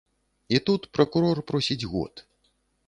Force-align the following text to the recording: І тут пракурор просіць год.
І 0.57 0.61
тут 0.69 0.81
пракурор 0.99 1.43
просіць 1.53 1.81
год. 1.95 2.27